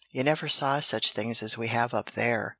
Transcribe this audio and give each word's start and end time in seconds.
You 0.09 0.23
never 0.23 0.47
saw 0.49 0.79
such 0.79 1.11
things 1.11 1.43
as 1.43 1.59
we 1.59 1.67
have 1.67 1.93
up 1.93 2.13
there!" 2.13 2.49